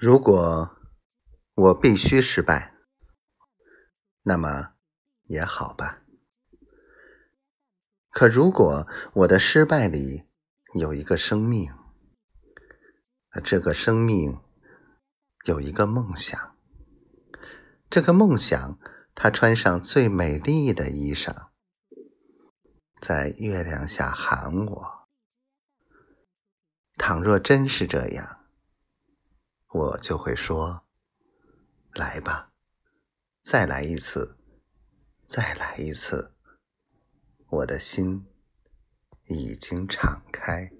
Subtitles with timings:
[0.00, 0.76] 如果
[1.54, 2.72] 我必须失败，
[4.22, 4.74] 那么
[5.24, 6.04] 也好吧。
[8.10, 10.22] 可如果我的失败里
[10.74, 11.72] 有一个生命，
[13.42, 14.40] 这个生命
[15.46, 16.56] 有一个梦想，
[17.90, 18.78] 这个梦想，
[19.16, 21.48] 它穿上最美丽的衣裳，
[23.00, 25.08] 在月亮下喊我。
[26.96, 28.37] 倘若真是这样。
[29.70, 30.86] 我就会说
[31.92, 32.52] ：“来吧，
[33.42, 34.38] 再来一次，
[35.26, 36.34] 再来一次。”
[37.50, 38.26] 我的心
[39.26, 40.70] 已经敞开。